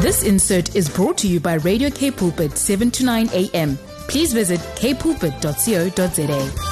[0.00, 3.76] This insert is brought to you by Radio K Pulpit 7 to 9 a.m.
[4.06, 6.68] Please visit kpulpit.co.za.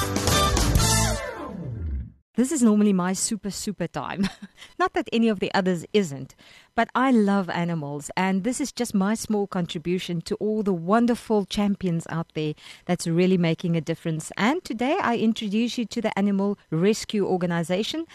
[2.35, 4.29] This is normally my super, super time.
[4.79, 6.35] Not that any of the others isn't,
[6.73, 11.43] but I love animals, and this is just my small contribution to all the wonderful
[11.43, 12.53] champions out there
[12.85, 14.31] that's really making a difference.
[14.37, 18.05] And today I introduce you to the Animal Rescue Organization.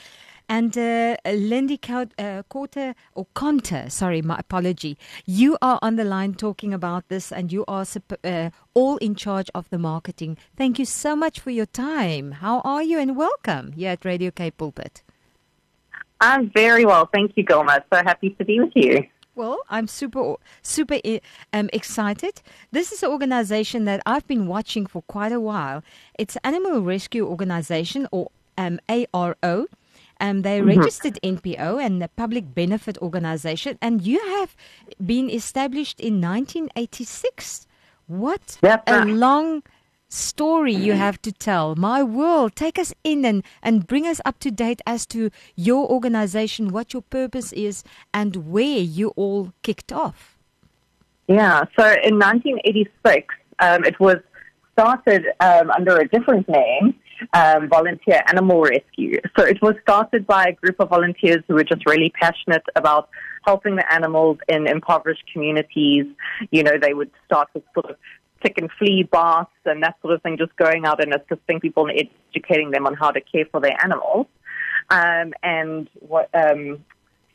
[0.48, 4.98] And uh, Lindy uh, Corter, or Conter, sorry, my apology.
[5.24, 7.86] You are on the line talking about this, and you are
[8.24, 10.36] uh, all in charge of the marketing.
[10.56, 12.32] Thank you so much for your time.
[12.32, 15.02] How are you, and welcome here at Radio K Pulpit.
[16.20, 17.82] I'm very well, thank you, Gilma.
[17.92, 19.06] So happy to be with you.
[19.34, 21.00] Well, I'm super, super
[21.54, 22.42] um, excited.
[22.70, 25.82] This is an organization that I've been watching for quite a while.
[26.18, 29.66] It's Animal Rescue Organization, or um, ARO.
[30.22, 30.78] Um, they're mm-hmm.
[30.78, 34.54] registered NPO and a public benefit organization, and you have
[35.04, 37.66] been established in 1986.
[38.06, 39.08] What That's a right.
[39.08, 39.64] long
[40.08, 41.74] story you have to tell.
[41.74, 45.90] My world, take us in and, and bring us up to date as to your
[45.90, 47.82] organization, what your purpose is,
[48.14, 50.38] and where you all kicked off.
[51.26, 54.18] Yeah, so in 1986, um, it was
[54.74, 56.94] started um, under a different name
[57.32, 59.18] um, volunteer animal rescue.
[59.38, 63.08] So it was started by a group of volunteers who were just really passionate about
[63.44, 66.06] helping the animals in impoverished communities.
[66.50, 67.96] You know, they would start with sort of
[68.42, 71.86] tick and flea baths and that sort of thing, just going out and assisting people
[71.86, 74.26] and educating them on how to care for their animals.
[74.90, 76.84] Um, and what, um,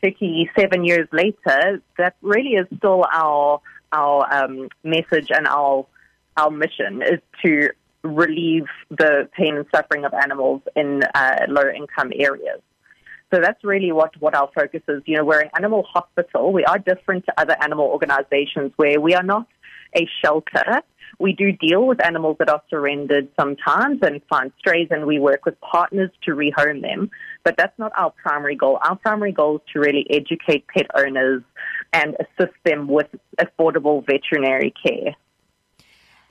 [0.02, 5.86] 37 years later, that really is still our our um, message and our
[6.36, 7.70] our mission is to
[8.02, 12.60] relieve the pain and suffering of animals in uh, low income areas.
[13.32, 15.02] So that's really what, what our focus is.
[15.04, 16.52] You know, we're an animal hospital.
[16.52, 19.46] We are different to other animal organizations where we are not
[19.94, 20.82] a shelter.
[21.18, 25.44] We do deal with animals that are surrendered sometimes and find strays, and we work
[25.44, 27.10] with partners to rehome them.
[27.44, 28.78] But that's not our primary goal.
[28.82, 31.42] Our primary goal is to really educate pet owners
[31.92, 33.08] and assist them with
[33.38, 35.16] affordable veterinary care.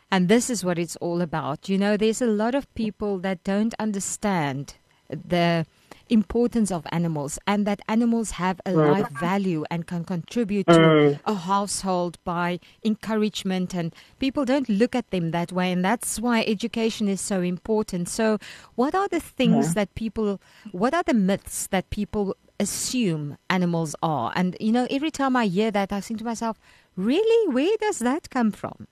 [0.10, 1.68] And this is what it's all about.
[1.68, 4.76] You know, there's a lot of people that don't understand
[5.10, 5.66] the
[6.10, 11.34] importance of animals and that animals have a life value and can contribute to a
[11.34, 13.74] household by encouragement.
[13.74, 15.72] And people don't look at them that way.
[15.72, 18.08] And that's why education is so important.
[18.08, 18.38] So
[18.76, 19.74] what are the things yeah.
[19.74, 20.42] that people
[20.72, 24.32] what are the myths that people assume animals are?
[24.36, 26.60] And you know every time i hear that i think to myself
[26.96, 27.54] really?
[27.54, 28.88] Where does that come from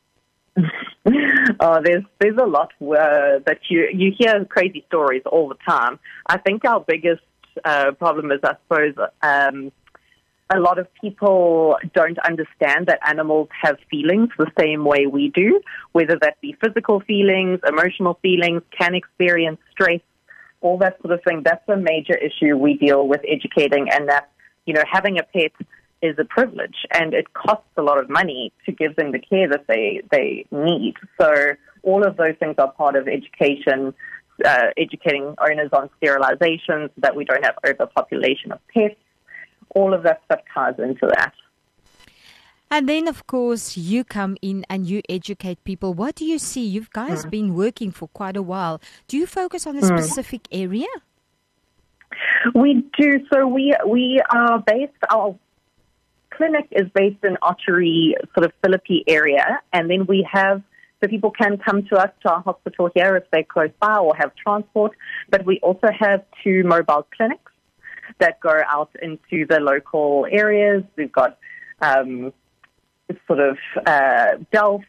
[1.60, 6.00] oh, there's there's a lot uh, that you you hear crazy stories all the time.
[6.28, 7.22] I think our biggest
[7.64, 9.72] uh, problem is, I suppose, um,
[10.54, 15.62] a lot of people don't understand that animals have feelings the same way we do,
[15.92, 20.02] whether that be physical feelings, emotional feelings, can experience stress,
[20.62, 21.44] all that sort of thing.
[21.44, 24.32] That's a major issue we deal with educating, and that
[24.66, 25.52] you know having a pet
[26.06, 29.48] is a privilege and it costs a lot of money to give them the care
[29.50, 30.96] that they, they need.
[31.20, 33.94] So all of those things are part of education,
[34.44, 38.96] uh, educating owners on sterilization so that we don't have overpopulation of pets.
[39.70, 41.34] All of that stuff ties into that.
[42.72, 45.94] And then, of course, you come in and you educate people.
[45.94, 46.66] What do you see?
[46.66, 47.30] You've guys mm.
[47.30, 48.82] been working for quite a while.
[49.08, 49.88] Do you focus on a mm.
[49.88, 50.88] specific area?
[52.54, 53.20] We do.
[53.32, 54.94] So we we are based.
[55.12, 55.38] Our
[56.38, 60.62] clinic is based in Ottery, sort of Philippi area, and then we have
[61.02, 64.16] so people can come to us to our hospital here if they're close by or
[64.16, 64.94] have transport.
[65.30, 67.52] But we also have two mobile clinics
[68.20, 70.84] that go out into the local areas.
[70.96, 71.38] We've got
[71.82, 72.32] um,
[73.28, 74.86] sort of uh, Delft,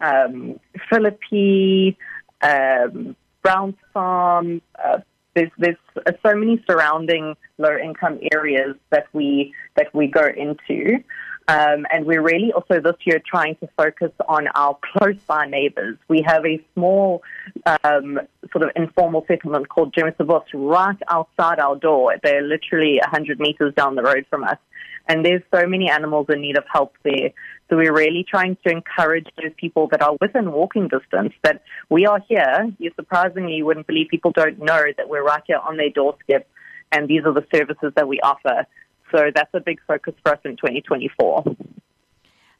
[0.00, 0.58] um,
[0.90, 1.96] Philippi,
[2.40, 5.00] um, Browns Farm, uh,
[5.34, 11.02] there's there's uh, so many surrounding low income areas that we that we go into.
[11.48, 15.96] Um, and we're really also this year trying to focus on our close by neighbors.
[16.06, 17.22] We have a small
[17.84, 18.20] um,
[18.52, 22.16] sort of informal settlement called Germisabos right outside our door.
[22.22, 24.58] They're literally 100 meters down the road from us.
[25.08, 27.30] And there's so many animals in need of help there.
[27.70, 32.04] So we're really trying to encourage those people that are within walking distance that we
[32.04, 32.70] are here.
[32.78, 36.46] You surprisingly you wouldn't believe people don't know that we're right here on their doorstep
[36.92, 38.66] and these are the services that we offer.
[39.10, 41.44] So that's a big focus for us in 2024.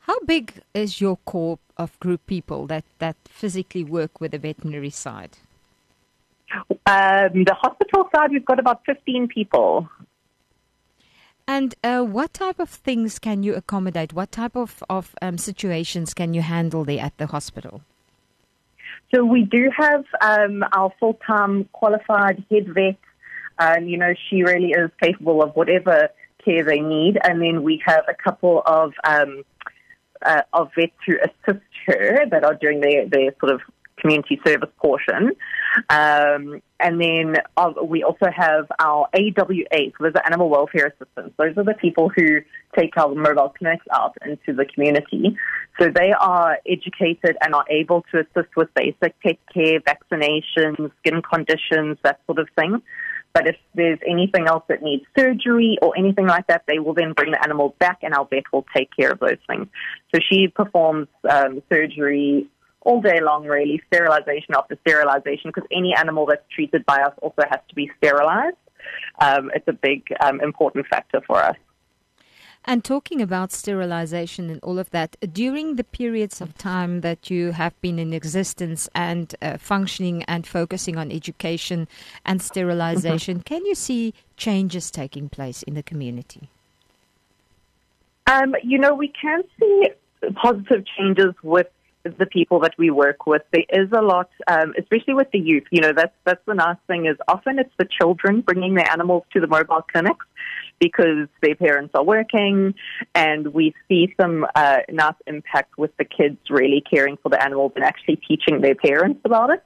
[0.01, 4.91] How big is your core of group people that, that physically work with the veterinary
[4.91, 5.37] side?
[6.87, 9.89] Um, the hospital side, we've got about 15 people.
[11.47, 14.13] And uh, what type of things can you accommodate?
[14.13, 17.83] What type of, of um, situations can you handle there at the hospital?
[19.15, 22.97] So we do have um, our full-time qualified head vet.
[23.59, 26.11] and you know, she really is capable of whatever
[26.49, 27.19] care they need.
[27.23, 29.43] And then we have a couple of um,
[30.25, 33.61] uh, of vets who assist her that are doing their, their sort of
[34.01, 35.33] community service portion.
[35.91, 41.35] Um, and then uh, we also have our AWA, so those are animal welfare assistants.
[41.37, 42.41] Those are the people who
[42.79, 45.37] take our mobile clinics out into the community.
[45.81, 51.23] So they are educated and are able to assist with basic pet care, vaccinations, skin
[51.23, 52.81] conditions, that sort of thing.
[53.33, 57.13] But if there's anything else that needs surgery or anything like that, they will then
[57.13, 59.69] bring the animal back and our vet will take care of those things.
[60.15, 62.49] So she performs um, surgery
[62.81, 67.43] all day long, really, sterilization after sterilization, because any animal that's treated by us also
[67.49, 68.57] has to be sterilized.
[69.21, 71.57] Um, it's a big, um, important factor for us.
[72.69, 77.53] And talking about sterilization and all of that, during the periods of time that you
[77.53, 81.89] have been in existence and uh, functioning and focusing on education
[82.27, 83.55] and sterilization, mm-hmm.
[83.55, 86.51] can you see changes taking place in the community?
[88.31, 89.89] Um, you know, we can see
[90.35, 91.69] positive changes with
[92.19, 93.43] the people that we work with.
[93.53, 95.65] There is a lot, um, especially with the youth.
[95.71, 99.25] You know, that's that's the nice thing is often it's the children bringing their animals
[99.33, 100.27] to the mobile clinics
[100.79, 102.75] because their parents are working,
[103.15, 107.73] and we see some uh, nice impact with the kids really caring for the animals
[107.75, 109.63] and actually teaching their parents about it.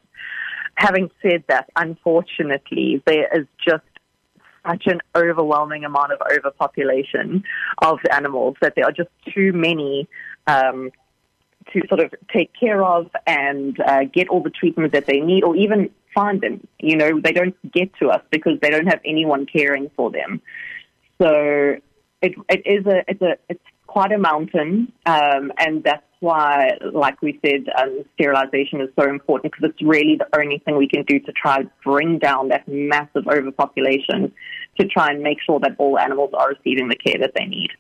[0.77, 3.85] Having said that, unfortunately, there is just
[4.67, 7.45] such an overwhelming amount of overpopulation
[7.83, 10.09] of animals that there are just too many
[10.47, 10.91] um,
[11.73, 15.45] to sort of take care of and uh, get all the treatment that they need
[15.45, 16.67] or even find them.
[16.79, 20.41] You know, they don't get to us because they don't have anyone caring for them.
[21.21, 21.77] So
[22.21, 24.93] it, it is a, it's a, it's quite a mountain.
[25.07, 30.17] Um, and that's why, like we said, um, sterilization is so important because it's really
[30.17, 34.33] the only thing we can do to try and bring down that massive overpopulation
[34.79, 37.71] to try and make sure that all animals are receiving the care that they need.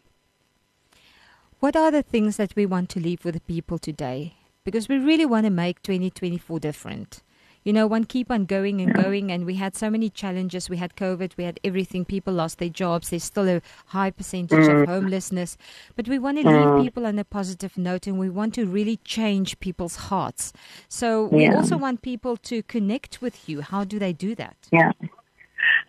[1.62, 4.35] What are the things that we want to leave with the people today?
[4.64, 7.23] Because we really want to make 2024 different.
[7.62, 10.69] You know, one keep on going and going, and we had so many challenges.
[10.69, 12.05] We had COVID, we had everything.
[12.05, 13.11] People lost their jobs.
[13.11, 14.87] There's still a high percentage of mm.
[14.88, 15.56] homelessness.
[15.94, 16.82] But we want to leave mm.
[16.82, 20.53] people on a positive note, and we want to really change people's hearts.
[20.88, 21.55] So we yeah.
[21.55, 23.61] also want people to connect with you.
[23.61, 24.56] How do they do that?
[24.73, 24.91] Yeah.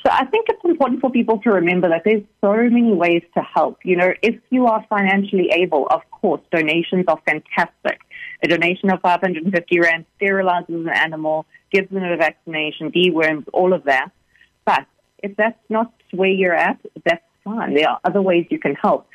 [0.06, 3.42] So I think it's important for people to remember that there's so many ways to
[3.42, 3.80] help.
[3.86, 8.02] You know, if you are financially able, of course, donations are fantastic.
[8.44, 13.86] A donation of 550 Rand sterilizes an animal, gives them a vaccination, deworms, all of
[13.86, 14.10] that.
[14.66, 14.86] But
[15.20, 17.74] if that's not where you're at, that's fine.
[17.74, 19.08] There are other ways you can help.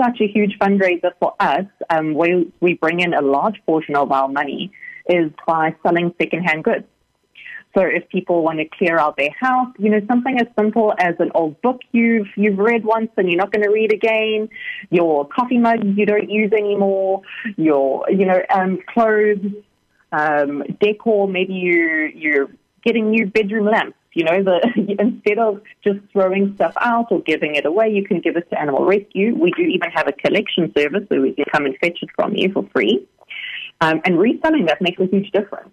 [0.00, 4.12] Such a huge fundraiser for us, um, where we bring in a large portion of
[4.12, 4.70] our money,
[5.08, 6.84] is by selling secondhand goods.
[7.76, 11.14] So if people want to clear out their house, you know, something as simple as
[11.18, 14.48] an old book you've you've read once and you're not going to read again,
[14.90, 17.22] your coffee mug you don't use anymore,
[17.56, 19.52] your you know um, clothes,
[20.12, 21.28] um, decor.
[21.28, 22.48] Maybe you you're
[22.82, 23.96] getting new bedroom lamps.
[24.14, 24.60] You know, the
[24.98, 28.58] instead of just throwing stuff out or giving it away, you can give it to
[28.58, 29.34] Animal Rescue.
[29.38, 32.34] We do even have a collection service where we can come and fetch it from
[32.34, 33.06] you for free.
[33.80, 35.70] Um, and reselling that makes a huge difference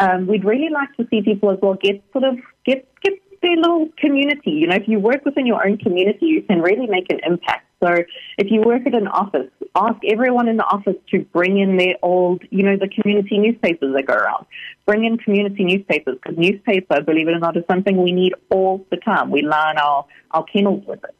[0.00, 3.56] um, we'd really like to see people as well get sort of get get their
[3.56, 4.50] little community.
[4.50, 7.66] You know, if you work within your own community, you can really make an impact.
[7.82, 7.90] So
[8.38, 11.96] if you work at an office, ask everyone in the office to bring in their
[12.02, 14.46] old, you know, the community newspapers that go around.
[14.86, 18.86] Bring in community newspapers because newspaper, believe it or not, is something we need all
[18.90, 19.30] the time.
[19.30, 21.14] We line our, our kennels with it.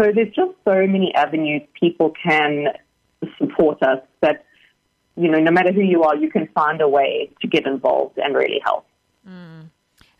[0.00, 2.66] So there's just so many avenues people can
[3.38, 4.44] support us that
[5.16, 8.18] you know, no matter who you are, you can find a way to get involved
[8.18, 8.86] and really help.
[9.28, 9.70] Mm.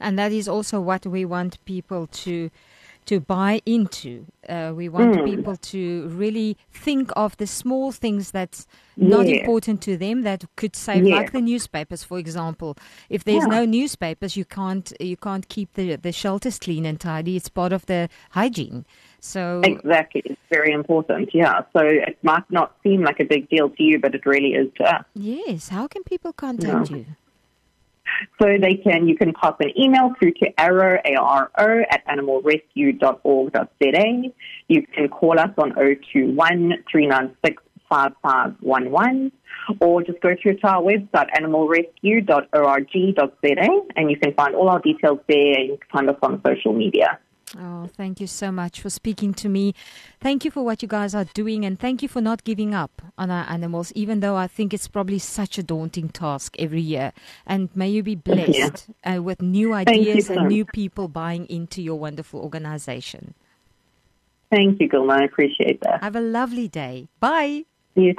[0.01, 2.51] And that is also what we want people to
[3.05, 4.27] to buy into.
[4.49, 5.25] Uh, we want mm.
[5.25, 9.09] people to really think of the small things that's yeah.
[9.09, 11.17] not important to them that could save, yeah.
[11.17, 12.77] like the newspapers, for example.
[13.09, 13.59] If there's yeah.
[13.59, 17.37] no newspapers, you can't you can't keep the the shelters clean and tidy.
[17.37, 18.85] It's part of the hygiene.
[19.25, 21.33] So exactly, it's very important.
[21.33, 21.61] Yeah.
[21.73, 24.73] So it might not seem like a big deal to you, but it really is
[24.79, 25.05] to us.
[25.15, 25.69] Yes.
[25.69, 26.97] How can people contact yeah.
[26.97, 27.07] you?
[28.41, 34.33] So they can, you can pop an email through to aro, A-R-O, at animalrescue.org.za.
[34.69, 39.31] You can call us on 021 396 5511
[39.81, 45.21] or just go through to our website, animalrescue.org.za, and you can find all our details
[45.29, 45.61] there.
[45.61, 47.21] You can find us on social media.
[47.59, 49.75] Oh, thank you so much for speaking to me.
[50.21, 53.03] Thank you for what you guys are doing, and thank you for not giving up
[53.19, 57.13] on our animals, even though I think it's probably such a daunting task every year.
[57.47, 59.17] And may you be blessed yeah.
[59.17, 63.35] uh, with new ideas and new people buying into your wonderful organization.
[64.51, 65.21] Thank you, Gilma.
[65.21, 66.03] I appreciate that.
[66.03, 67.09] Have a lovely day.
[67.21, 67.65] Bye.
[67.95, 68.15] You.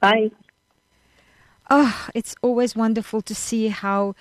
[0.00, 0.30] Bye.
[1.68, 4.14] Oh, it's always wonderful to see how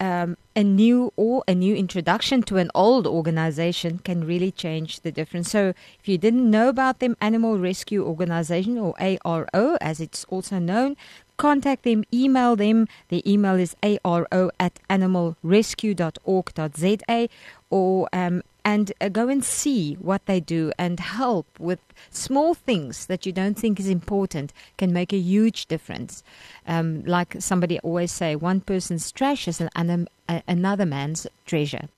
[0.00, 5.12] um, a new or a new introduction to an old organization can really change the
[5.12, 5.50] difference.
[5.50, 10.58] So, if you didn't know about them, Animal Rescue Organization or ARO, as it's also
[10.58, 10.96] known,
[11.36, 12.88] contact them, email them.
[13.08, 17.28] The email is aro at animalrescue.org.za
[17.70, 21.78] or um, and uh, go and see what they do and help with
[22.10, 26.24] small things that you don't think is important can make a huge difference.
[26.66, 30.08] Um, like somebody always say, one person's trash is an, an,
[30.48, 31.88] another man's treasure.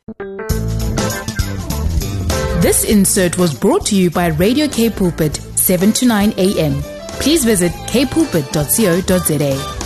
[2.61, 6.83] This insert was brought to you by Radio K Pulpit, 7 to 9 a.m.
[7.19, 9.78] Please visit kpulpit.co.za.